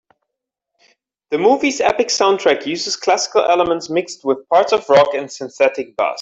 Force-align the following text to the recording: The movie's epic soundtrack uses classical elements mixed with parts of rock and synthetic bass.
The 1.29 1.37
movie's 1.37 1.79
epic 1.79 2.07
soundtrack 2.07 2.65
uses 2.65 2.95
classical 2.95 3.45
elements 3.45 3.87
mixed 3.87 4.25
with 4.25 4.49
parts 4.49 4.73
of 4.73 4.89
rock 4.89 5.13
and 5.13 5.31
synthetic 5.31 5.95
bass. 5.95 6.09